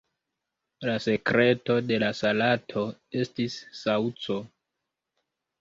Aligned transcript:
La 0.89 0.93
sekreto 1.03 1.75
de 1.91 1.99
la 2.05 2.09
salato 2.21 2.83
estis 3.21 3.59
saŭco. 3.83 4.43